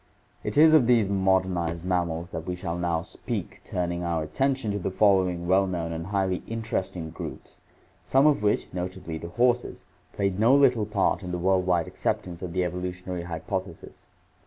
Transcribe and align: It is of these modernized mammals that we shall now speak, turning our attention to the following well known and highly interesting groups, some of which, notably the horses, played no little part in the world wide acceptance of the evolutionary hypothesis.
It 0.43 0.57
is 0.57 0.73
of 0.73 0.87
these 0.87 1.07
modernized 1.07 1.85
mammals 1.85 2.31
that 2.31 2.47
we 2.47 2.55
shall 2.55 2.75
now 2.75 3.03
speak, 3.03 3.61
turning 3.63 4.03
our 4.03 4.23
attention 4.23 4.71
to 4.71 4.79
the 4.79 4.89
following 4.89 5.45
well 5.47 5.67
known 5.67 5.91
and 5.93 6.07
highly 6.07 6.41
interesting 6.47 7.11
groups, 7.11 7.61
some 8.03 8.25
of 8.25 8.41
which, 8.41 8.73
notably 8.73 9.19
the 9.19 9.27
horses, 9.29 9.83
played 10.11 10.39
no 10.39 10.55
little 10.55 10.87
part 10.87 11.21
in 11.21 11.31
the 11.31 11.37
world 11.37 11.67
wide 11.67 11.85
acceptance 11.87 12.41
of 12.41 12.51
the 12.53 12.63
evolutionary 12.63 13.21
hypothesis. 13.21 14.07